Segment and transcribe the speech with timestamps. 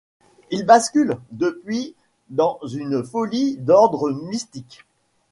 [0.49, 1.93] Il bascule, depuis,
[2.31, 4.83] dans une folie d'ordre mystique.